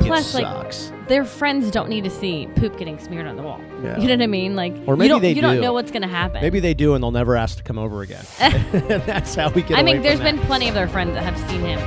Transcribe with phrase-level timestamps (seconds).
[0.00, 1.08] like plus, it like.
[1.08, 3.60] Their friends don't need to see poop getting smeared on the wall.
[3.82, 3.98] Yeah.
[3.98, 4.56] You know what I mean?
[4.56, 6.40] Like, Or you maybe don't, they you don't know what's gonna happen.
[6.40, 8.24] Maybe they do, and they'll never ask to come over again.
[8.38, 9.78] That's how we get.
[9.78, 10.46] I mean, there's been that.
[10.46, 11.78] plenty of their friends that have seen him.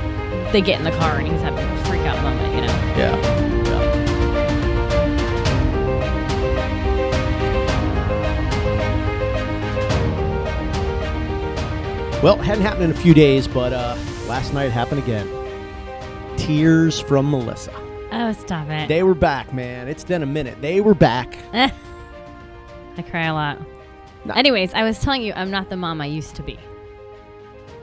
[0.52, 2.54] They get in the car and he's having a freak out moment.
[2.54, 2.72] You know.
[2.96, 3.48] Yeah.
[12.20, 13.96] Well, hadn't happened in a few days, but uh,
[14.26, 15.28] last night happened again.
[16.36, 17.87] Tears from Melissa.
[18.20, 18.88] Oh, stop it.
[18.88, 19.86] They were back, man.
[19.86, 20.60] It's been a minute.
[20.60, 21.38] They were back.
[21.52, 23.58] I cry a lot.
[24.34, 26.58] Anyways, I was telling you, I'm not the mom I used to be.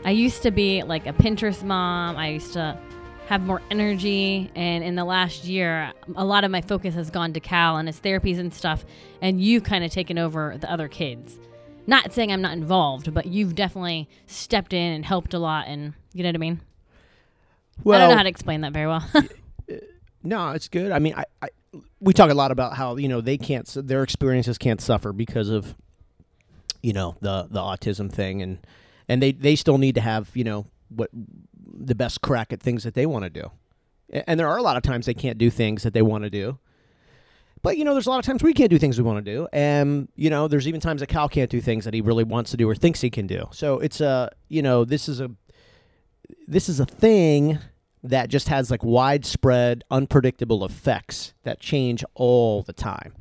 [0.04, 2.18] I used to be like a Pinterest mom.
[2.18, 2.78] I used to
[3.28, 4.52] have more energy.
[4.56, 7.88] And in the last year, a lot of my focus has gone to Cal and
[7.88, 8.84] his therapies and stuff.
[9.22, 11.40] And you kind of taken over the other kids.
[11.88, 15.68] Not saying I'm not involved, but you've definitely stepped in and helped a lot.
[15.68, 16.62] And you know what I mean?
[17.86, 19.08] Well, I don't know how to explain that very well.
[20.26, 20.92] No, it's good.
[20.92, 21.50] I mean, I, I
[22.00, 25.50] we talk a lot about how you know they can't their experiences can't suffer because
[25.50, 25.76] of
[26.82, 28.66] you know the the autism thing and
[29.08, 32.84] and they they still need to have you know what the best crack at things
[32.84, 33.52] that they want to do.
[34.28, 36.30] And there are a lot of times they can't do things that they want to
[36.30, 36.60] do.
[37.62, 39.32] But you know, there's a lot of times we can't do things we want to
[39.32, 42.24] do, and you know, there's even times that Cal can't do things that he really
[42.24, 43.48] wants to do or thinks he can do.
[43.52, 45.32] So it's a, you know, this is a,
[46.48, 47.58] this is a thing
[48.10, 53.14] that just has like widespread, unpredictable effects that change all the time.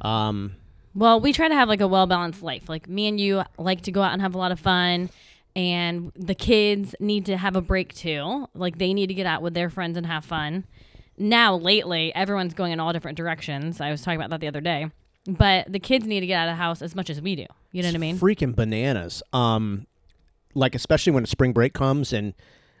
[0.00, 0.56] Um,
[0.94, 2.68] Well, we try to have like a well balanced life.
[2.68, 5.10] Like me and you like to go out and have a lot of fun,
[5.54, 8.48] and the kids need to have a break too.
[8.54, 10.64] Like they need to get out with their friends and have fun.
[11.18, 13.80] Now, lately, everyone's going in all different directions.
[13.80, 14.90] I was talking about that the other day.
[15.26, 17.46] But the kids need to get out of the house as much as we do.
[17.72, 18.18] You know what I mean?
[18.18, 19.22] freaking bananas.
[19.32, 19.86] Um,
[20.54, 22.32] like especially when spring break comes and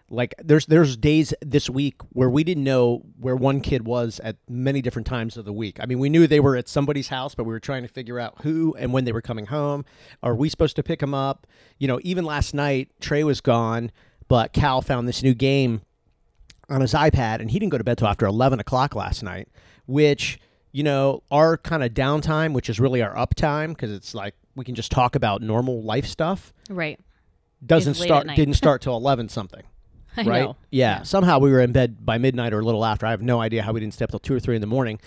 [0.08, 4.36] like there's there's days this week where we didn't know where one kid was at
[4.48, 5.78] many different times of the week.
[5.80, 8.20] I mean, we knew they were at somebody's house, but we were trying to figure
[8.20, 9.84] out who and when they were coming home.
[10.22, 11.46] Are we supposed to pick them up?
[11.78, 13.90] You know, even last night Trey was gone,
[14.28, 15.82] but Cal found this new game
[16.68, 19.48] on his iPad, and he didn't go to bed till after eleven o'clock last night.
[19.86, 20.38] Which
[20.72, 24.64] you know, our kind of downtime, which is really our uptime, because it's like we
[24.64, 27.00] can just talk about normal life stuff, Right.
[27.64, 29.62] doesn't start didn't start till eleven something.
[30.26, 30.44] I right?
[30.44, 30.56] know.
[30.70, 31.02] Yeah.
[31.02, 33.06] Somehow we were in bed by midnight or a little after.
[33.06, 34.66] I have no idea how we didn't stay up till two or three in the
[34.66, 35.00] morning.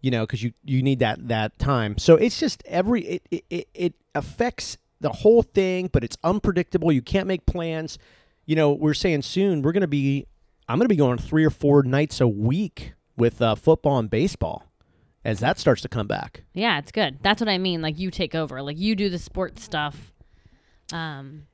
[0.00, 1.98] You know, because you you need that that time.
[1.98, 6.90] So it's just every it it, it it affects the whole thing, but it's unpredictable.
[6.90, 7.98] You can't make plans.
[8.46, 10.26] You know, we're saying soon we're gonna be.
[10.68, 14.70] I'm gonna be going three or four nights a week with uh, football and baseball
[15.24, 16.44] as that starts to come back.
[16.54, 17.18] Yeah, it's good.
[17.22, 17.82] That's what I mean.
[17.82, 18.62] Like you take over.
[18.62, 20.12] Like you do the sports stuff.
[20.92, 21.46] Um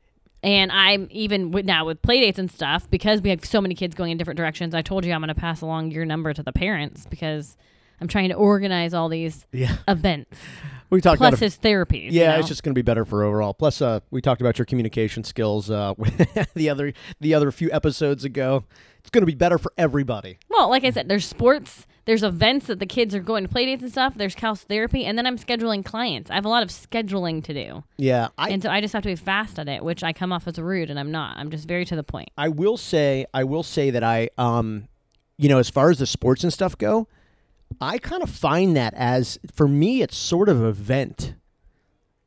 [0.47, 3.95] and I'm even with now with playdates and stuff because we have so many kids
[3.95, 4.75] going in different directions.
[4.75, 7.57] I told you I'm going to pass along your number to the parents because
[8.01, 10.39] I'm trying to organize all these Yeah, events
[10.91, 11.41] we talked plus about.
[11.41, 12.13] His therapies.
[12.13, 12.39] you yeah, know?
[12.39, 13.55] it's just going to be better for overall.
[13.55, 15.95] Plus, uh, we talked about your communication skills uh,
[16.55, 18.65] the other the other few episodes ago.
[19.01, 20.39] It's going to be better for everybody.
[20.49, 23.67] well, like I said, there's sports, there's events that the kids are going to play
[23.67, 24.15] dates and stuff.
[24.15, 26.31] There's Cal's therapy, and then I'm scheduling clients.
[26.31, 29.03] I have a lot of scheduling to do, Yeah, I and so I just have
[29.03, 31.37] to be fast at it, which I come off as rude, and I'm not.
[31.37, 32.31] I'm just very to the point.
[32.39, 34.89] I will say I will say that I um
[35.37, 37.09] you know as far as the sports and stuff go,
[37.81, 41.35] I kind of find that as for me it's sort of a vent.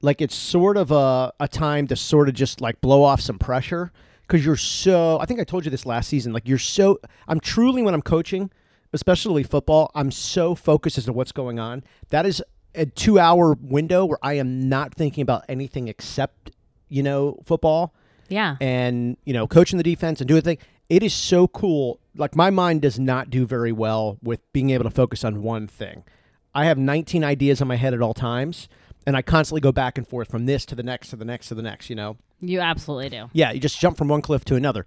[0.02, 3.40] Like it's sort of a a time to sort of just like blow off some
[3.40, 3.92] pressure
[4.28, 7.40] cuz you're so I think I told you this last season like you're so I'm
[7.40, 8.52] truly when I'm coaching,
[8.94, 11.84] especially football, I'm so focused as to what's going on.
[12.10, 12.44] That is
[12.76, 16.52] a 2-hour window where I am not thinking about anything except,
[16.88, 17.94] you know, football
[18.30, 18.56] Yeah.
[18.62, 22.50] and you know coaching the defense and doing thing it is so cool like my
[22.52, 26.04] mind does not do very well with being able to focus on one thing
[26.54, 28.68] i have 19 ideas in my head at all times
[29.08, 31.48] and i constantly go back and forth from this to the next to the next
[31.48, 33.30] to the next you know You absolutely do.
[33.34, 34.86] yeah you just jump from one cliff to another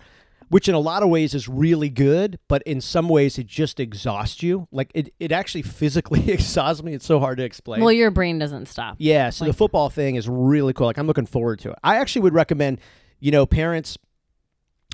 [0.53, 3.81] which in a lot of ways is really good but in some ways it just
[3.81, 7.91] exhausts you like it, it actually physically exhausts me it's so hard to explain Well,
[7.93, 8.97] your brain doesn't stop.
[8.99, 10.87] yeah, so the football thing is really cool.
[10.87, 11.79] Like I'm looking forward to it.
[11.83, 12.81] I actually would recommend,
[13.19, 13.97] you know, parents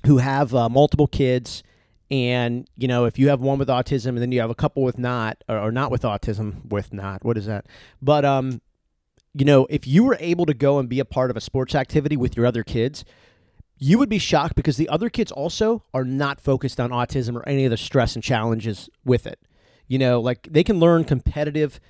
[0.06, 1.64] who have uh, multiple kids,
[2.10, 4.84] and you know, if you have one with autism and then you have a couple
[4.84, 7.66] with not, or, or not with autism, with not, what is that?
[8.00, 8.60] But um,
[9.34, 11.74] you know, if you were able to go and be a part of a sports
[11.74, 13.04] activity with your other kids.
[13.78, 17.48] You would be shocked because the other kids also are not focused on autism or
[17.48, 19.40] any of the stress and challenges with it.
[19.86, 21.80] You know, like they can learn competitive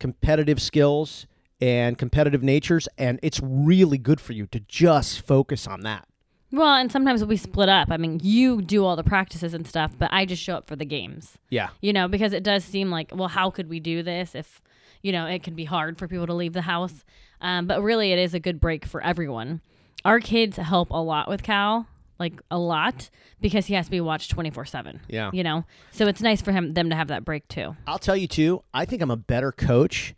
[0.00, 1.26] competitive skills
[1.60, 6.08] and competitive natures and it's really good for you to just focus on that
[6.50, 7.90] Well, and sometimes we split up.
[7.90, 10.76] I mean, you do all the practices and stuff, but I just show up for
[10.76, 11.38] the games.
[11.50, 11.68] Yeah.
[11.80, 14.60] You know, because it does seem like, well, how could we do this if,
[15.02, 17.04] you know, it can be hard for people to leave the house.
[17.40, 19.60] Um, but really, it is a good break for everyone.
[20.04, 21.86] Our kids help a lot with Cal,
[22.18, 23.10] like a lot,
[23.40, 25.00] because he has to be watched 24 7.
[25.08, 25.30] Yeah.
[25.32, 27.76] You know, so it's nice for him them to have that break too.
[27.86, 30.14] I'll tell you too, I think I'm a better coach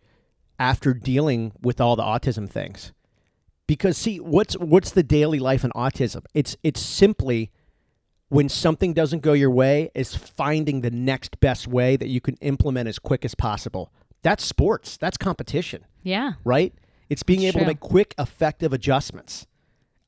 [0.58, 2.92] after dealing with all the autism things.
[3.66, 6.24] Because see, what's what's the daily life in autism?
[6.34, 7.50] It's it's simply
[8.28, 12.34] when something doesn't go your way is finding the next best way that you can
[12.40, 13.92] implement as quick as possible.
[14.22, 14.96] That's sports.
[14.96, 16.32] That's competition, Yeah.
[16.42, 16.74] right?
[17.08, 19.46] It's being able to make quick, effective adjustments.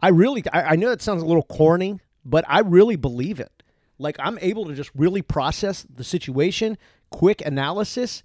[0.01, 3.63] I really, I, I know that sounds a little corny, but I really believe it.
[3.99, 6.79] Like I'm able to just really process the situation,
[7.11, 8.23] quick analysis,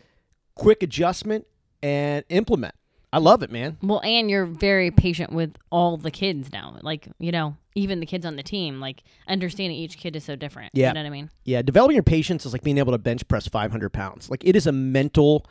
[0.55, 1.47] quick adjustment,
[1.81, 2.75] and implement.
[3.11, 3.77] I love it, man.
[3.83, 6.77] Well, and you're very patient with all the kids now.
[6.81, 10.35] Like, you know, even the kids on the team, like understanding each kid is so
[10.35, 10.71] different.
[10.73, 10.87] Yeah.
[10.89, 11.29] You know what I mean?
[11.43, 14.29] Yeah, developing your patience is like being able to bench press 500 pounds.
[14.31, 15.45] Like it is a mental,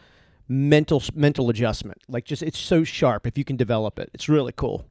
[0.49, 1.99] mental, mental adjustment.
[2.09, 4.11] Like just it's so sharp if you can develop it.
[4.13, 4.85] It's really cool.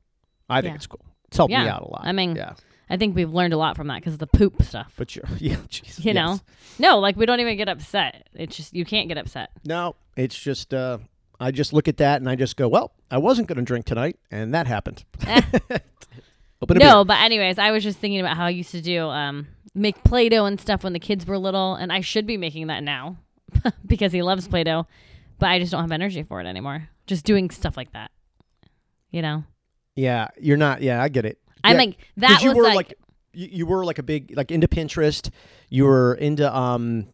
[0.49, 0.75] I think Yeah.
[0.75, 1.05] it's cool.
[1.31, 2.01] It's helped me out a lot.
[2.03, 2.55] I mean, yeah,
[2.89, 4.91] I think we've learned a lot from that because of the poop stuff.
[4.97, 6.15] but you're, yeah, jeez, You yes.
[6.15, 6.39] know?
[6.77, 8.27] No, like we don't even get upset.
[8.33, 9.49] It's just, you can't get upset.
[9.63, 10.97] No, it's just uh,
[11.39, 13.85] I just look at that and I just go, well, I wasn't going to drink
[13.85, 15.05] tonight, and that happened.
[16.67, 16.77] Beer.
[16.77, 20.03] no, but anyways, I was just thinking about how I used to do um, make
[20.03, 22.83] Play Doh and stuff when the kids were little, and I should be making that
[22.83, 23.17] now
[23.85, 24.85] because he loves Play Doh,
[25.39, 26.89] but I just don't have energy for it anymore.
[27.07, 28.11] Just doing stuff like that.
[29.09, 29.43] You know?
[29.95, 30.81] Yeah, you're not.
[30.81, 31.37] Yeah, I get it.
[31.63, 32.93] I'm Yeah, like, that you was were like, like,
[33.33, 35.29] you, you were like a big like into Pinterest.
[35.69, 37.07] You were into um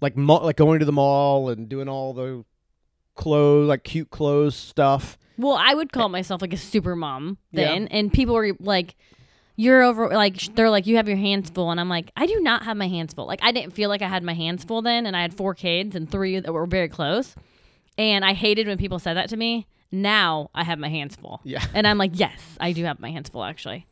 [0.00, 2.44] like mo- like going to the mall and doing all the
[3.14, 5.16] clothes like cute clothes stuff.
[5.38, 7.66] Well, I would call myself like a super mom Yeah.
[7.66, 8.96] then, and people were like,
[9.54, 12.40] "You're over." Like they're like, "You have your hands full," and I'm like, "I do
[12.40, 14.80] not have my hands full." Like I didn't feel like I had my hands full
[14.82, 17.34] then, and I had four kids and three that were very close,
[17.98, 19.66] and I hated when people said that to me.
[19.92, 21.64] Now I have my hands full, Yeah.
[21.74, 23.86] and I'm like, "Yes, I do have my hands full." Actually,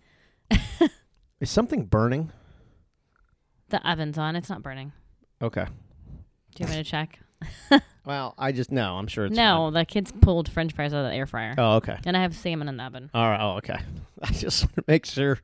[1.40, 2.30] Is something burning?
[3.70, 4.92] the oven's on; it's not burning.
[5.42, 5.64] Okay.
[5.64, 7.18] Do you want me to check?
[8.06, 8.96] Well, I just no.
[8.96, 11.54] I'm sure it's no, the kids pulled French fries out of the air fryer.
[11.56, 11.96] Oh, okay.
[12.04, 13.08] and I have salmon in the oven.
[13.14, 13.40] All right.
[13.40, 13.78] Oh, okay.
[14.22, 15.38] I just want to make sure.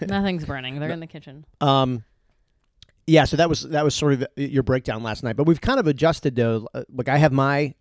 [0.00, 1.44] Nothing's burning; they're in the kitchen.
[1.60, 2.04] Um,
[3.08, 3.24] yeah.
[3.24, 5.88] So that was that was sort of your breakdown last night, but we've kind of
[5.88, 6.68] adjusted though.
[6.72, 7.74] Uh, Like I have my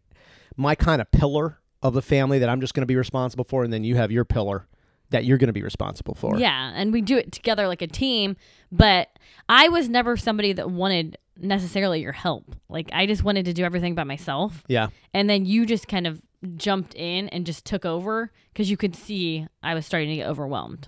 [0.56, 3.64] my kind of pillar of the family that I'm just going to be responsible for,
[3.64, 4.68] and then you have your pillar
[5.10, 6.38] that you're going to be responsible for.
[6.38, 8.36] Yeah, and we do it together like a team.
[8.72, 9.10] But
[9.48, 12.56] I was never somebody that wanted necessarily your help.
[12.68, 14.88] Like I just wanted to do everything by myself, Yeah.
[15.14, 16.22] and then you just kind of
[16.56, 20.28] jumped in and just took over because you could see I was starting to get
[20.28, 20.88] overwhelmed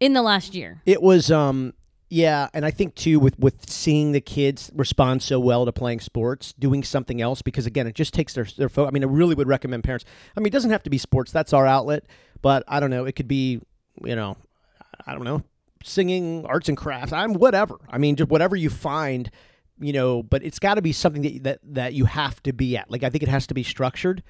[0.00, 0.82] in the last year.
[0.86, 1.72] It was um
[2.12, 6.00] yeah, and I think too with with seeing the kids respond so well to playing
[6.00, 8.68] sports, doing something else because again, it just takes their their.
[8.84, 10.04] I mean, I really would recommend parents.
[10.36, 11.30] I mean, it doesn't have to be sports.
[11.30, 12.04] That's our outlet,
[12.42, 13.60] but I don't know, it could be,
[14.04, 14.36] you know,
[15.06, 15.44] I don't know,
[15.84, 17.12] singing, arts and crafts.
[17.12, 17.78] I'm whatever.
[17.88, 19.30] I mean, just whatever you find,
[19.78, 22.76] you know, but it's got to be something that that that you have to be
[22.76, 22.90] at.
[22.90, 24.24] Like I think it has to be structured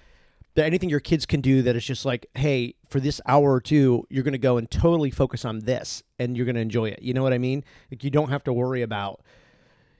[0.54, 3.60] that anything your kids can do that is just like, hey, for this hour or
[3.60, 6.88] two, you're going to go and totally focus on this and you're going to enjoy
[6.88, 7.02] it.
[7.02, 7.64] You know what I mean?
[7.90, 9.20] Like you don't have to worry about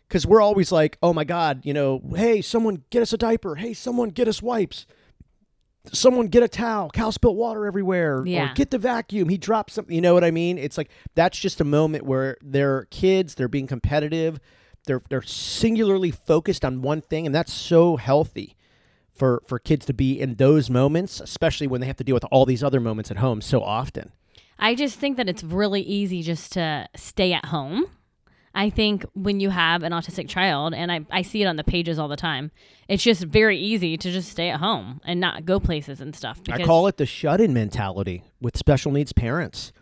[0.08, 3.56] because we're always like, oh my God, you know, hey, someone get us a diaper.
[3.56, 4.86] Hey, someone get us wipes.
[5.92, 6.90] Someone get a towel.
[6.90, 8.24] Cal spilled water everywhere.
[8.26, 8.50] Yeah.
[8.50, 9.28] Or get the vacuum.
[9.28, 9.94] He dropped something.
[9.94, 10.58] You know what I mean?
[10.58, 13.36] It's like that's just a moment where they're kids.
[13.36, 14.40] They're being competitive.
[14.86, 18.56] They're they're singularly focused on one thing, and that's so healthy
[19.20, 22.24] for for kids to be in those moments, especially when they have to deal with
[22.32, 24.10] all these other moments at home so often.
[24.58, 27.84] I just think that it's really easy just to stay at home.
[28.54, 31.62] I think when you have an autistic child, and I, I see it on the
[31.64, 32.50] pages all the time,
[32.88, 36.40] it's just very easy to just stay at home and not go places and stuff.
[36.50, 39.72] I call it the shut-in mentality with special needs parents.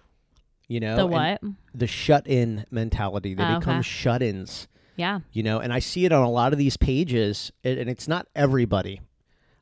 [0.68, 1.40] You know, the what?
[1.74, 3.32] The shut-in mentality.
[3.34, 3.88] They Oh, become okay.
[3.88, 4.68] shut-ins.
[4.96, 5.20] Yeah.
[5.32, 8.26] You know, and I see it on a lot of these pages, and it's not
[8.36, 9.00] everybody.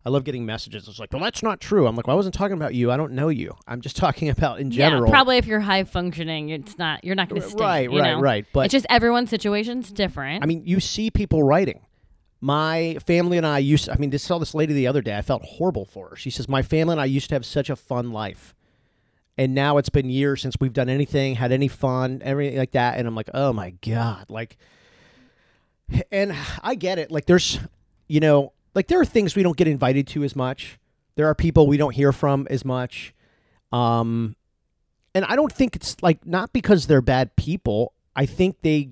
[0.06, 0.86] I love getting messages.
[0.86, 1.88] It's like, well, that's not true.
[1.88, 2.92] I'm like, well, I wasn't talking about you.
[2.92, 3.56] I don't know you.
[3.66, 5.06] I'm just talking about in general.
[5.06, 7.60] Yeah, probably if you're high functioning, it's not you're not going to stay.
[7.60, 8.20] Right, you right, know?
[8.20, 8.46] right.
[8.52, 10.44] But it's just everyone's situation's different.
[10.44, 11.80] I mean, you see people writing.
[12.40, 13.88] My family and I used.
[13.88, 15.16] I mean, this saw this lady the other day.
[15.16, 16.16] I felt horrible for her.
[16.16, 18.54] She says, "My family and I used to have such a fun life,
[19.36, 22.96] and now it's been years since we've done anything, had any fun, everything like that."
[22.98, 24.56] And I'm like, "Oh my god!" Like,
[26.12, 26.32] and
[26.62, 27.10] I get it.
[27.10, 27.58] Like, there's,
[28.06, 30.78] you know, like there are things we don't get invited to as much.
[31.16, 33.14] There are people we don't hear from as much.
[33.72, 34.36] Um,
[35.14, 37.94] and I don't think it's like not because they're bad people.
[38.14, 38.90] I think they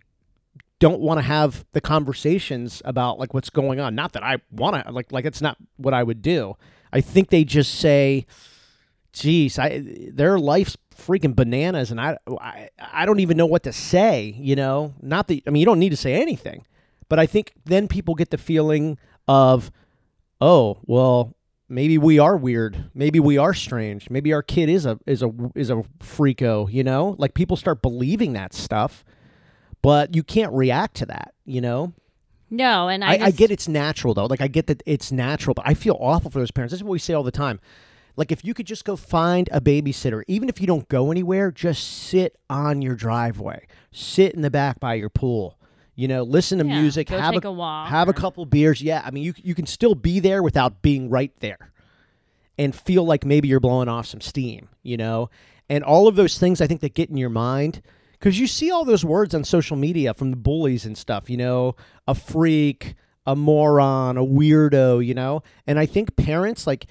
[0.81, 3.95] don't want to have the conversations about like what's going on.
[3.95, 6.57] Not that I want to like like it's not what I would do.
[6.93, 8.27] I think they just say,
[9.13, 13.73] "Geez, I their life's freaking bananas," and I I, I don't even know what to
[13.73, 14.35] say.
[14.39, 16.65] You know, not that I mean you don't need to say anything,
[17.11, 19.71] but I think then people get the feeling of,
[20.41, 21.35] oh well,
[21.69, 22.91] maybe we are weird.
[22.95, 24.11] Maybe we are strange.
[24.11, 26.73] Maybe our kid is a is a is a freako.
[26.73, 29.05] You know, like people start believing that stuff,
[29.83, 31.35] but you can't react to that.
[31.45, 31.93] You know.
[32.51, 34.27] No, and I, I, I get it's natural though.
[34.27, 36.73] Like I get that it's natural, but I feel awful for those parents.
[36.73, 37.59] This is what we say all the time.
[38.17, 41.51] Like if you could just go find a babysitter, even if you don't go anywhere,
[41.51, 45.59] just sit on your driveway, sit in the back by your pool.
[45.97, 48.83] You know, listen to Yeah, music, have take a walk have a couple beers.
[48.83, 51.73] Yeah, I mean you you can still be there without being right there,
[52.59, 54.69] and feel like maybe you're blowing off some steam.
[54.83, 55.31] You know,
[55.69, 57.81] and all of those things I think that get in your mind
[58.13, 61.31] because you see all those words on social media from the bullies and stuff.
[61.31, 61.77] You know,
[62.09, 65.05] a freak, a moron, a weirdo.
[65.05, 66.87] You know, and I think parents like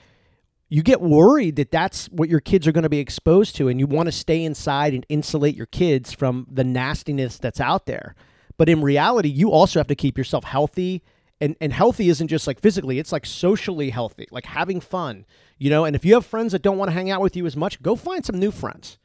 [0.70, 3.80] you get worried that that's what your kids are going to be exposed to and
[3.80, 8.16] you want to stay inside and insulate your kids from the nastiness that's out there
[8.58, 11.02] but in reality you also have to keep yourself healthy.
[11.42, 15.26] And and healthy isn't just like physically it's like socially healthy like having fun
[15.58, 15.84] you know?
[15.84, 17.82] And if you have friends that don't want to hang out with you as much
[17.82, 18.98] go find some new friends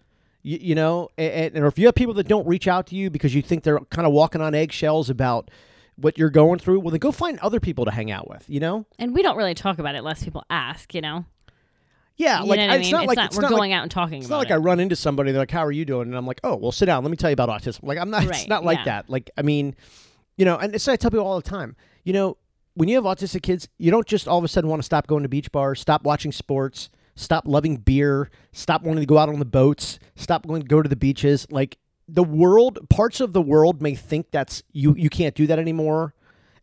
[0.42, 1.08] you, you know?
[1.18, 3.42] And, and or if you have people that don't reach out to you because you
[3.42, 5.50] think they're kind of walking on eggshells about
[5.96, 8.60] what you're going through well then go find other people to hang out with you
[8.60, 8.86] know?
[8.98, 10.94] And we don't really talk about it unless people ask.
[10.94, 11.24] You know,
[12.18, 13.82] yeah you like I it's not it's like not it's we're not going like, out
[13.82, 14.54] and talking It's not like it.
[14.54, 15.32] I run into somebody.
[15.32, 17.02] They're like, "How are you doing?" And I'm like, "Oh, well, sit down.
[17.02, 18.24] Let me tell you about autism." Like, I'm not.
[18.24, 18.84] It's not like yeah.
[18.84, 19.10] that.
[19.10, 19.74] Like, I mean,
[20.36, 21.76] you know, and it's I tell people all the time.
[22.04, 22.36] You know,
[22.74, 25.06] when you have autistic kids, you don't just all of a sudden want to stop
[25.06, 29.28] going to beach bars, stop watching sports, stop loving beer, stop wanting to go out
[29.28, 31.46] on the boats, stop going to go to the beaches.
[31.50, 34.94] Like the world, parts of the world may think that's you.
[34.96, 36.14] You can't do that anymore,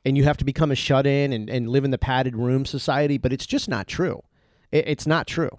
[0.06, 2.66] and you have to become a shut in and, and live in the padded room
[2.66, 3.18] society.
[3.18, 4.24] But it's just not true.
[4.76, 5.50] It, it's not true.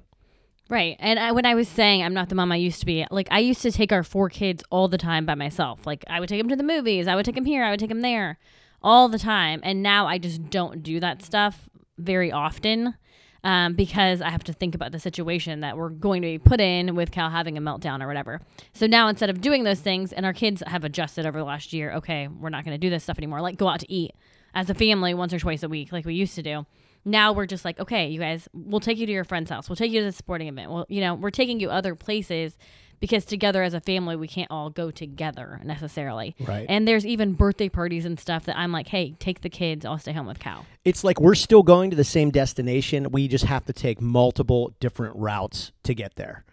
[0.69, 0.97] Right.
[0.99, 3.29] And I, when I was saying I'm not the mom I used to be, like
[3.31, 5.87] I used to take our four kids all the time by myself.
[5.87, 7.81] Like I would take them to the movies, I would take them here, I would
[7.81, 8.39] take them there,
[8.83, 9.61] all the time.
[9.63, 11.69] And now I just don't do that stuff
[11.99, 12.97] very often
[13.45, 16.61] um, because I have to think about the situation that we're going to be put
[16.61, 18.41] in with Cal having a meltdown or whatever.
[18.73, 21.73] So now instead of doing those things, and our kids have adjusted over the last
[21.73, 23.41] year, okay, we're not going to do this stuff anymore.
[23.41, 24.17] Like go out to eat
[24.53, 26.67] as a family once or twice a week, like we used to do
[27.07, 29.71] now we're just like, okay, you guys, we'll take you to your friend's house.
[29.71, 30.71] We'll take you to the sporting event.
[30.71, 32.59] Well, you know, we're taking you other places
[32.99, 36.35] because together as a family, we can't all go together necessarily.
[36.41, 36.67] Right.
[36.69, 39.85] And there's even birthday parties and stuff that I'm like, hey, take the kids.
[39.85, 40.67] I'll stay home with Cal.
[40.85, 43.13] it's like we're still going to the same destination.
[43.13, 46.45] We just have to take multiple different routes to get there.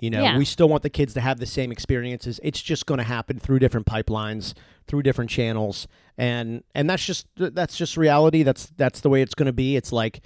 [0.00, 0.38] You know, Yeah.
[0.38, 2.38] we still want the kids to have the same experiences.
[2.42, 4.54] It's just going to happen through different pipelines,
[4.86, 8.42] through different channels, and and that's just that's just reality.
[8.44, 9.74] That's that's the way it's going to be.
[9.76, 10.20] It's like,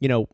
[0.00, 0.28] you know,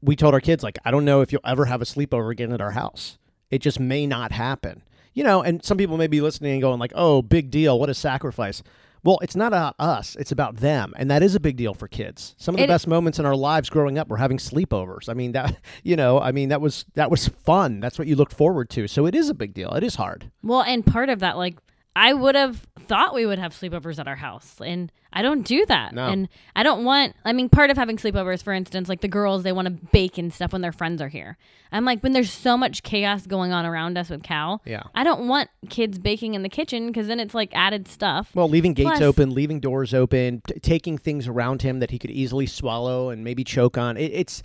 [0.00, 2.52] we told our kids like, I don't know if you'll ever have a sleepover again
[2.52, 3.18] at our house.
[3.50, 4.82] It just may not happen.
[5.14, 7.78] You know, and some people may be listening and going like, "Oh, big deal!
[7.78, 8.62] What a sacrifice."
[9.04, 11.88] Well, it's not about us; it's about them, and that is a big deal for
[11.88, 12.34] kids.
[12.38, 15.08] Some of the It- best moments in our lives growing up were having sleepovers.
[15.08, 17.80] I mean, that you know, I mean, that was that was fun.
[17.80, 18.86] That's what you looked forward to.
[18.86, 19.70] So it is a big deal.
[19.74, 20.30] It is hard.
[20.42, 21.56] Well, and part of that, like,
[21.94, 25.66] I would have thought we would have sleepovers at our house, and I don't do
[25.66, 25.94] that.
[25.94, 26.06] No.
[26.06, 27.14] And I don't want.
[27.24, 30.16] I mean, part of having sleepovers, for instance, like the girls, they want to bake
[30.16, 31.36] and stuff when their friends are here.
[31.70, 34.84] I'm like, when there's so much chaos going on around us with Cal, Yeah.
[34.94, 38.30] I don't want kids baking in the kitchen because then it's like added stuff.
[38.34, 41.98] Well, leaving gates Plus- open, leaving doors open, t- taking things around him that he
[41.98, 43.96] could easily swallow and maybe choke on.
[43.98, 44.42] It, it's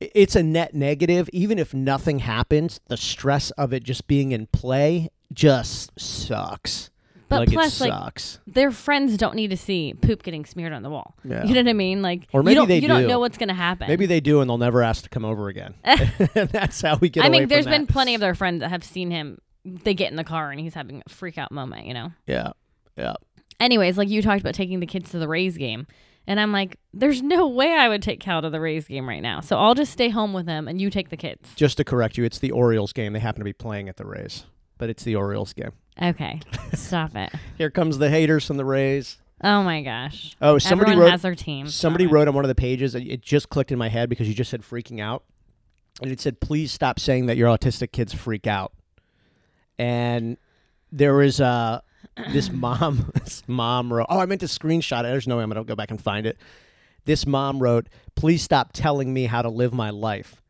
[0.00, 1.30] it's a net negative.
[1.32, 6.90] Even if nothing happens, the stress of it just being in play just sucks.
[7.28, 8.38] But like plus, it like, sucks.
[8.46, 11.16] Their friends don't need to see poop getting smeared on the wall.
[11.24, 11.44] Yeah.
[11.44, 12.02] You know what I mean?
[12.02, 13.88] Like, Or you maybe don't, they you don't know what's gonna happen.
[13.88, 15.74] Maybe they do, and they'll never ask to come over again.
[15.82, 16.10] and
[16.50, 17.24] that's how we get.
[17.24, 17.70] I mean, there's that.
[17.70, 19.38] been plenty of their friends that have seen him.
[19.64, 21.86] They get in the car and he's having a freak out moment.
[21.86, 22.12] You know.
[22.26, 22.52] Yeah,
[22.96, 23.14] yeah.
[23.58, 25.86] anyways, like you talked about taking the kids to the Rays game.
[26.26, 29.20] And I'm like, there's no way I would take Cal to the Rays game right
[29.20, 29.40] now.
[29.40, 31.50] So I'll just stay home with him and you take the kids.
[31.54, 33.12] Just to correct you, it's the Orioles game.
[33.12, 34.44] They happen to be playing at the Rays,
[34.78, 35.72] but it's the Orioles game.
[36.00, 36.40] Okay.
[36.74, 37.32] Stop it.
[37.58, 39.18] Here comes the haters from the Rays.
[39.42, 40.36] Oh my gosh.
[40.40, 41.68] Oh, somebody Everyone wrote has their team.
[41.68, 42.94] Somebody wrote on one of the pages.
[42.94, 45.22] It just clicked in my head because you just said freaking out,
[46.00, 48.72] and it said, "Please stop saying that your autistic kids freak out."
[49.78, 50.38] And
[50.90, 51.80] there was uh,
[52.32, 53.10] this mom.
[53.24, 55.08] This mom wrote, "Oh, I meant to screenshot it.
[55.08, 56.38] There's no way I'm gonna go back and find it."
[57.04, 60.40] This mom wrote, "Please stop telling me how to live my life."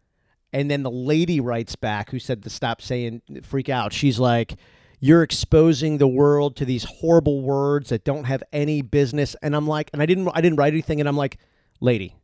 [0.55, 3.93] And then the lady writes back who said to stop saying freak out.
[3.93, 4.55] She's like,
[5.01, 9.35] You're exposing the world to these horrible words that don't have any business.
[9.43, 11.39] And I'm like, and I didn't I didn't write anything, and I'm like,
[11.81, 12.17] lady,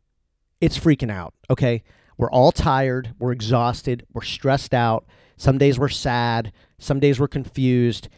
[0.61, 1.33] it's freaking out.
[1.49, 1.83] Okay.
[2.17, 5.05] We're all tired, we're exhausted, we're stressed out.
[5.37, 8.09] Some days we're sad, some days we're confused.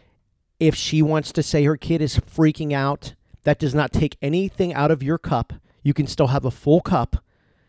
[0.60, 4.74] If she wants to say her kid is freaking out, that does not take anything
[4.74, 5.54] out of your cup.
[5.84, 7.24] You can still have a full cup.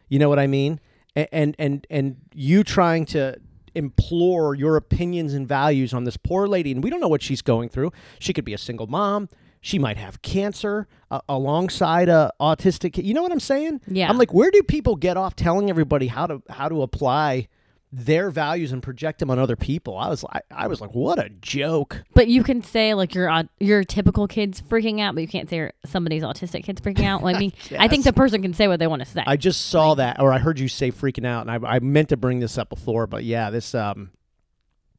[0.09, 0.81] You know what I mean?
[1.17, 3.37] And and and, you trying to
[3.75, 7.43] implore your opinions and values on this poor lady and we don't know what she's
[7.43, 7.93] going through.
[8.19, 9.29] She could be a single mom.
[9.61, 13.03] She might have cancer uh, alongside a autistic.
[13.03, 13.81] You know what I'm saying?
[13.87, 14.09] Yeah.
[14.09, 17.49] I'm like, where do people get off telling everybody how to how to apply
[17.95, 19.97] their values and project them on other people?
[19.97, 22.03] I was like, I was like, what a joke.
[22.15, 25.71] But you can say like your your typical kid's freaking out, but you can't say
[25.85, 27.23] somebody's autistic kid's freaking out.
[27.23, 29.23] Like, I mean, I think the person can say what they want to say.
[29.27, 32.09] I just saw that, or I heard you say freaking out, and I, I meant
[32.11, 34.11] to bring this up before, but yeah, this um,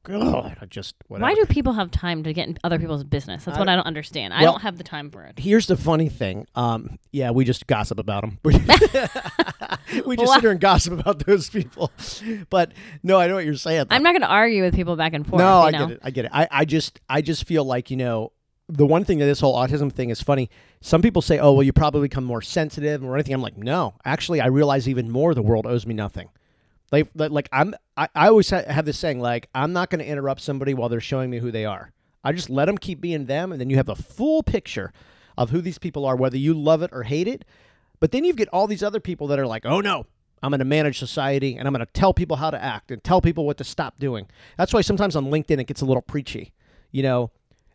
[0.05, 1.24] God, I just whatever.
[1.24, 3.43] Why do people have time to get in other people's business?
[3.43, 4.33] That's what I don't understand.
[4.33, 5.38] I well- don't have the time for it.
[5.39, 6.47] Here's the funny thing.
[6.55, 8.39] Um, yeah, we just gossip about them.
[8.43, 8.57] we
[10.17, 11.91] just sit here and gossip about those people.
[12.50, 12.71] But
[13.03, 13.88] no, I know what you're saying.
[13.89, 15.39] I'm not going to argue with people back and forth.
[15.39, 15.88] no, I know?
[15.88, 16.00] get it.
[16.03, 16.31] I get it.
[16.33, 18.31] I, I just I just feel like you know
[18.67, 20.50] the one thing that this whole autism thing is funny.
[20.81, 23.95] Some people say, "Oh, well, you probably become more sensitive or anything." I'm like, no,
[24.05, 25.33] actually, I realize even more.
[25.33, 26.29] The world owes me nothing.
[26.91, 27.75] Like, like I'm.
[27.98, 30.90] I, I always ha- have this saying, like, I'm not going to interrupt somebody while
[30.90, 31.92] they're showing me who they are.
[32.24, 34.92] I just let them keep being them, and then you have a full picture
[35.38, 37.46] of who these people are, whether you love it or hate it.
[38.00, 40.06] But then you get all these other people that are like, oh no,
[40.44, 43.04] I'm going to manage society and I'm going to tell people how to act and
[43.04, 44.28] tell people what to stop doing.
[44.58, 46.54] That's why sometimes on LinkedIn it gets a little preachy.
[46.92, 47.32] You know,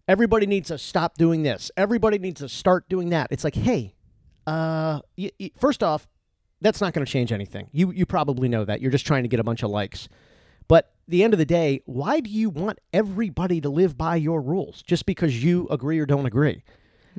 [0.06, 1.70] everybody needs to stop doing this.
[1.76, 3.28] Everybody needs to start doing that.
[3.30, 3.94] It's like, hey,
[4.46, 6.06] uh, y- y- first off,
[6.60, 7.68] that's not going to change anything.
[7.72, 8.80] You you probably know that.
[8.80, 10.08] You're just trying to get a bunch of likes.
[10.68, 14.16] But at the end of the day, why do you want everybody to live by
[14.16, 16.62] your rules just because you agree or don't agree?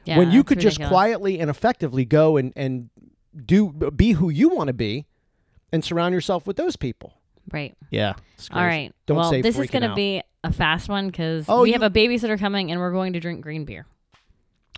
[0.05, 2.89] Yeah, when you could just quietly and effectively go and and
[3.45, 5.05] do be who you want to be
[5.71, 7.13] and surround yourself with those people.
[7.51, 7.75] Right.
[7.89, 8.13] Yeah.
[8.51, 8.93] All right.
[9.05, 11.73] Don't well, say this is going to be a fast one because Oh, we you-
[11.73, 13.85] have a babysitter coming and we're going to drink green beer.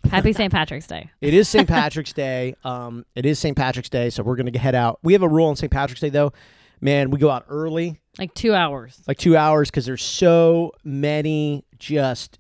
[0.10, 0.52] Happy St.
[0.52, 1.10] Patrick's Day.
[1.22, 1.68] It is St.
[1.68, 2.56] Patrick's Day.
[2.63, 3.58] Um, it is St.
[3.58, 5.00] Patrick's Day, so we're gonna head out.
[5.02, 5.72] We have a rule on St.
[5.72, 6.34] Patrick's Day though.
[6.82, 9.02] Man, we go out early, Like two hours.
[9.08, 12.39] like two hours, because there's so many just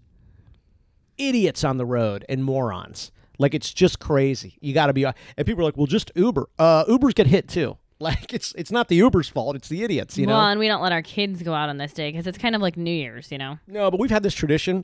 [1.17, 3.11] idiots on the road and morons.
[3.39, 4.57] Like it's just crazy.
[4.61, 5.05] You got to be.
[5.05, 5.13] And
[5.45, 7.77] people are like, "Well, just Uber." Uh, Ubers get hit too.
[7.99, 9.55] Like it's it's not the Uber's fault.
[9.55, 10.17] It's the idiots.
[10.17, 10.33] You know.
[10.33, 12.53] well, and we don't let our kids go out on this day because it's kind
[12.53, 13.59] of like New Year's, you know?
[13.65, 14.83] No, but we've had this tradition.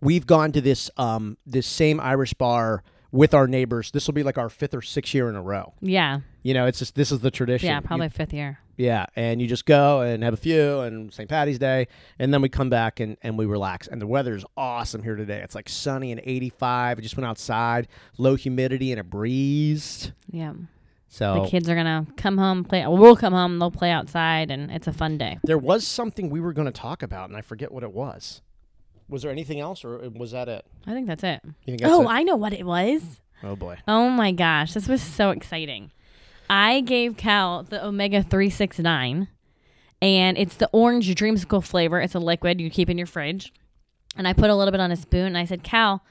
[0.00, 2.82] We've gone to this um this same Irish bar
[3.12, 3.90] with our neighbors.
[3.90, 5.74] This will be like our fifth or sixth year in a row.
[5.80, 6.20] Yeah.
[6.42, 7.68] You know, it's just this is the tradition.
[7.68, 8.58] Yeah, You- probably fifth year.
[8.76, 11.28] yeah, and you just go and have a few and St.
[11.28, 11.86] Patty's Day,
[12.18, 13.88] and then we come back and, and we relax.
[13.88, 15.42] And the weather is awesome here today.
[15.42, 16.98] It's like sunny and 85.
[16.98, 20.12] I just went outside, low humidity and a breeze.
[20.30, 20.54] Yeah.
[21.08, 22.86] So The kids are going to come home, play.
[22.86, 25.38] We'll come home, they'll play outside, and it's a fun day.
[25.44, 28.40] there was something we were going to talk about, and I forget what it was.
[29.10, 30.64] Was there anything else, or was that it?
[30.86, 31.40] I think that's it.
[31.44, 32.06] You think that's oh, it?
[32.06, 33.20] I know what it was.
[33.42, 33.78] oh boy.
[33.86, 35.90] Oh my gosh, this was so exciting.
[36.48, 39.28] I gave Cal the Omega 369,
[40.02, 42.00] and it's the orange dreamsicle flavor.
[42.00, 43.52] It's a liquid you keep in your fridge.
[44.16, 46.02] And I put a little bit on a spoon, and I said, Cal,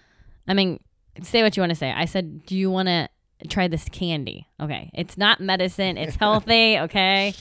[0.48, 0.80] I mean,
[1.22, 1.92] say what you want to say.
[1.92, 3.10] I said, Do you want to
[3.48, 4.48] try this candy?
[4.60, 4.90] Okay.
[4.94, 6.80] It's not medicine, it's healthy.
[6.80, 7.34] Okay.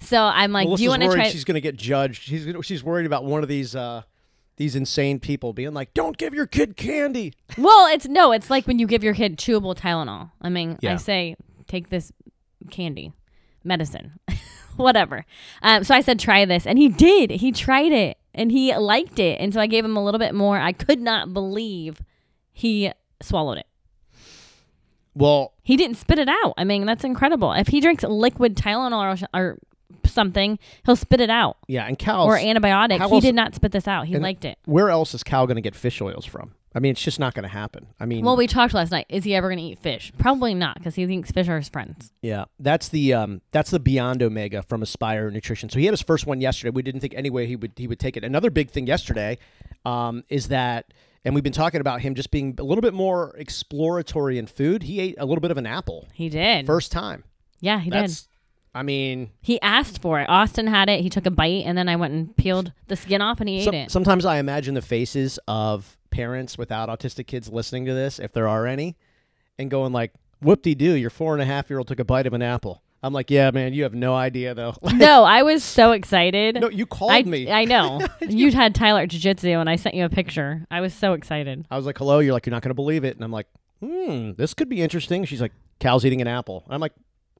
[0.00, 1.28] So I'm like, Melissa's Do you want to try?
[1.28, 2.22] she's going to get judged.
[2.22, 4.02] She's she's worried about one of these uh,
[4.56, 8.66] these insane people being like, "Don't give your kid candy." Well, it's no, it's like
[8.66, 10.30] when you give your kid chewable Tylenol.
[10.42, 10.94] I mean, Yeah.
[10.94, 11.36] I say
[11.68, 12.12] take this
[12.70, 13.12] candy,
[13.64, 14.12] medicine,
[14.76, 15.24] whatever.
[15.62, 17.30] Um, so I said try this, and he did.
[17.30, 20.34] He tried it, and he liked it, and so I gave him a little bit
[20.34, 20.58] more.
[20.58, 22.00] I could not believe
[22.52, 22.92] he
[23.22, 23.66] swallowed it.
[25.14, 26.52] Well, He didn't spit it out.
[26.58, 27.52] I mean, that's incredible.
[27.52, 29.58] If he drinks liquid Tylenol or, or
[30.04, 31.56] something, he'll spit it out.
[31.68, 32.98] yeah, and Cal's Or antibiotic.
[32.98, 34.06] how He else- did not spit this out.
[34.06, 34.58] He liked it.
[34.64, 36.52] Where else is Cal going to get fish oils from?
[36.74, 37.86] I mean, it's just not going to happen.
[37.98, 39.06] I mean, Well, we talked last night.
[39.08, 40.12] Is he ever going to eat fish?
[40.18, 42.12] Probably not, because he thinks fish are his friends.
[42.20, 45.70] yeah, that's the um, that's the Beyond Omega from Aspire Nutrition.
[45.70, 46.70] So he had his first one yesterday.
[46.70, 48.24] We didn't think any way he would he would take it.
[48.24, 49.38] Another big thing yesterday
[49.86, 50.92] um, is that,
[51.24, 54.82] and we've been talking about him just being a little bit more exploratory in food.
[54.82, 56.66] He ate a little bit of an apple He did.
[56.66, 57.24] first time.
[57.60, 58.10] yeah, he did.
[58.76, 60.28] I mean, He asked for it.
[60.28, 61.00] Austin had it.
[61.00, 63.64] He took a bite, and then I went and peeled the skin off, and he
[63.64, 63.90] Some- ate it.
[63.90, 68.46] Sometimes I imagine the faces of parents without autistic kids listening to this, if there
[68.46, 68.96] are any,
[69.58, 70.12] and going like,
[70.42, 72.42] "Whoop de doo, your four and a half year old took a bite of an
[72.42, 74.74] apple." I'm like, yeah, man, you have no idea though.
[74.94, 76.60] no, I was so excited.
[76.60, 77.50] no, you called I, me.
[77.50, 78.00] I know.
[78.20, 80.66] you had Tyler at Jiu Jitsu and I sent you a picture.
[80.70, 81.66] I was so excited.
[81.70, 82.18] I was like, hello.
[82.18, 83.14] You're like, you're not going to believe it.
[83.14, 83.46] And I'm like,
[83.80, 85.24] hmm, this could be interesting.
[85.24, 86.64] She's like, Cal's eating an apple.
[86.68, 86.94] I'm like,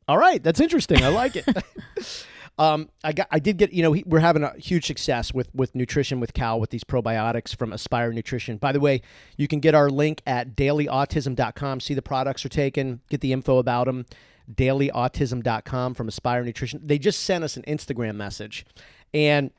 [0.08, 1.02] all right, that's interesting.
[1.02, 1.46] I like it.
[2.58, 5.52] um, I got, I did get, you know, he, we're having a huge success with
[5.54, 8.56] with nutrition with Cal with these probiotics from Aspire Nutrition.
[8.56, 9.02] By the way,
[9.36, 11.80] you can get our link at dailyautism.com.
[11.80, 14.06] See the products are taken, get the info about them.
[14.52, 16.80] Dailyautism.com from Aspire Nutrition.
[16.84, 18.64] They just sent us an Instagram message,
[19.12, 19.50] and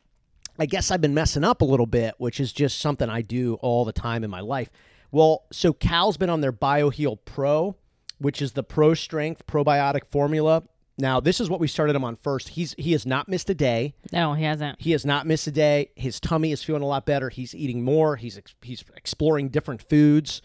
[0.57, 3.55] I guess I've been messing up a little bit, which is just something I do
[3.55, 4.71] all the time in my life.
[5.11, 7.75] Well, so Cal's been on their BioHeal Pro,
[8.19, 10.63] which is the Pro Strength probiotic formula.
[10.99, 12.49] Now, this is what we started him on first.
[12.49, 13.93] He's he has not missed a day.
[14.11, 14.81] No, he hasn't.
[14.81, 15.91] He has not missed a day.
[15.95, 17.29] His tummy is feeling a lot better.
[17.29, 18.15] He's eating more.
[18.15, 20.41] He's ex- he's exploring different foods.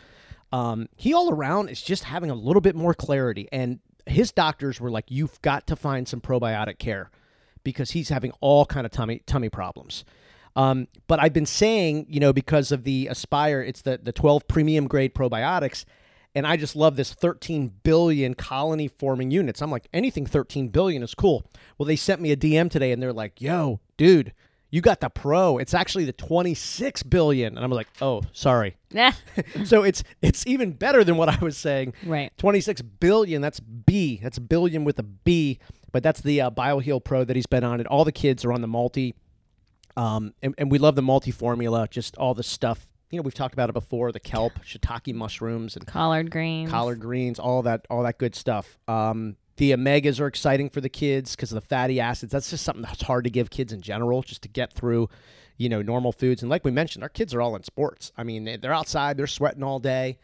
[0.52, 3.48] Um, he all around is just having a little bit more clarity.
[3.50, 7.10] And his doctors were like, "You've got to find some probiotic care
[7.64, 10.04] because he's having all kind of tummy tummy problems."
[10.54, 14.46] Um, but I've been saying, you know, because of the Aspire, it's the the 12
[14.48, 15.86] premium grade probiotics,
[16.34, 19.60] and I just love this 13 billion colony forming units.
[19.60, 21.44] I'm like, anything 13 billion is cool.
[21.78, 24.32] Well, they sent me a DM today, and they're like, "Yo, dude."
[24.74, 25.58] You got the pro.
[25.58, 27.56] It's actually the 26 billion.
[27.56, 29.12] And I'm like, "Oh, sorry." Nah.
[29.64, 31.92] so it's it's even better than what I was saying.
[32.06, 32.32] right.
[32.38, 33.42] 26 billion.
[33.42, 34.18] That's B.
[34.22, 35.58] That's billion with a B.
[35.92, 37.80] But that's the uh, BioHeal Pro that he's been on.
[37.80, 39.14] And all the kids are on the multi.
[39.94, 42.88] Um, and, and we love the multi formula, just all the stuff.
[43.12, 46.70] You know, we've talked about it before the kelp, shiitake mushrooms, and Collard greens.
[46.70, 48.78] collard greens, all that, all that good stuff.
[48.88, 52.32] Um, the omegas are exciting for the kids because of the fatty acids.
[52.32, 55.10] That's just something that's hard to give kids in general, just to get through,
[55.58, 56.40] you know, normal foods.
[56.42, 58.12] And like we mentioned, our kids are all in sports.
[58.16, 60.16] I mean, they- they're outside, they're sweating all day.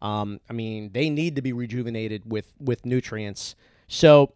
[0.00, 3.56] Um, I mean, they need to be rejuvenated with with nutrients.
[3.88, 4.32] So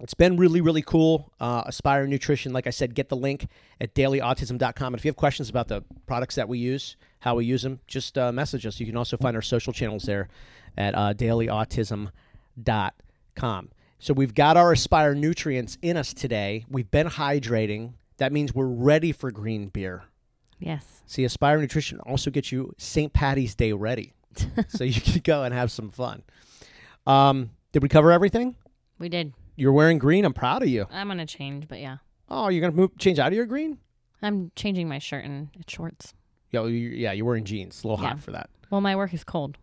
[0.00, 1.32] it's been really, really cool.
[1.40, 3.48] Uh, Aspire Nutrition, like I said, get the link
[3.80, 4.94] at dailyautism.com.
[4.94, 7.80] And if you have questions about the products that we use, how we use them,
[7.86, 8.78] just uh, message us.
[8.78, 10.28] You can also find our social channels there
[10.76, 13.68] at uh, dailyautism.com.
[14.00, 16.64] So we've got our Aspire nutrients in us today.
[16.68, 17.94] We've been hydrating.
[18.18, 20.04] That means we're ready for green beer.
[20.60, 21.02] Yes.
[21.06, 23.12] See, Aspire Nutrition also gets you St.
[23.12, 24.12] Patty's Day ready.
[24.68, 26.22] so you can go and have some fun.
[27.06, 28.54] Um, did we cover everything?
[28.98, 29.32] We did.
[29.58, 30.24] You're wearing green.
[30.24, 30.86] I'm proud of you.
[30.90, 31.98] I'm gonna change, but yeah.
[32.28, 33.78] Oh, you're gonna move, change out of your green?
[34.22, 36.14] I'm changing my shirt and it's shorts.
[36.52, 37.12] Yeah, you, yeah.
[37.12, 37.82] You're wearing jeans.
[37.84, 38.10] A little Yeah.
[38.10, 38.48] hot for that.
[38.70, 39.58] Well, my work is cold.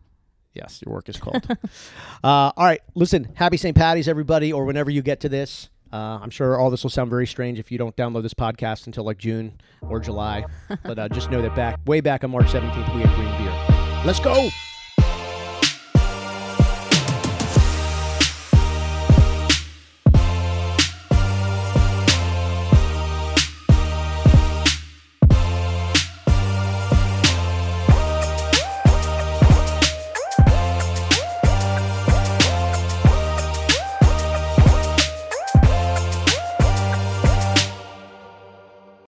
[0.54, 1.46] Yes, your work is cold.
[2.24, 3.30] uh, all right, listen.
[3.36, 3.76] Happy St.
[3.76, 5.70] Patty's, everybody, or whenever you get to this.
[5.94, 8.86] Uh, I'm sure all this will sound very strange if you don't download this podcast
[8.88, 10.46] until like June or July.
[10.84, 14.04] but uh, just know that back way back on March 17th, we had green beer.
[14.06, 14.50] Let's go.